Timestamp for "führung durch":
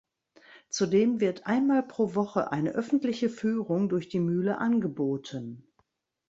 3.29-4.09